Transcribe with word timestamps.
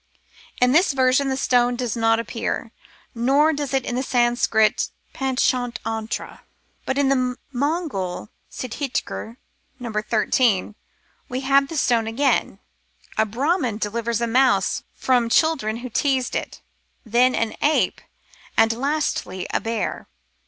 ^ 0.25 0.25
In 0.59 0.71
this 0.71 0.93
version 0.93 1.29
the 1.29 1.37
stone 1.37 1.75
does 1.75 1.95
not 1.95 2.17
appear; 2.19 2.71
nor 3.13 3.53
does 3.53 3.71
it 3.71 3.85
in 3.85 3.93
the 3.93 4.01
Sanskrit 4.01 4.89
Pantschat 5.13 5.77
antra? 5.85 6.39
But 6.87 6.97
in 6.97 7.09
the 7.09 7.37
Mongol 7.51 8.29
Siddhi 8.49 8.89
kur 9.05 9.37
(No. 9.79 9.91
1 9.91 10.01
3) 10.31 10.73
we 11.29 11.41
have 11.41 11.67
the 11.67 11.77
stone 11.77 12.07
again. 12.07 12.57
A 13.15 13.27
Brahmin 13.27 13.77
delivers 13.77 14.21
a 14.21 14.25
mouse 14.25 14.81
from 14.95 15.29
children 15.29 15.77
who 15.85 15.89
teased 15.91 16.35
it, 16.35 16.61
then 17.05 17.35
an 17.35 17.55
ape, 17.61 18.01
and 18.57 18.73
lastly 18.73 19.45
a 19.53 19.61
bear. 19.61 20.07